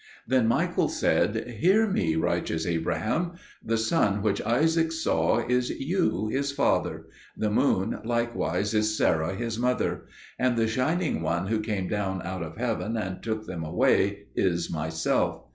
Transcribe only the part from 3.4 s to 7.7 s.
The sun which Isaac saw is you, his father; the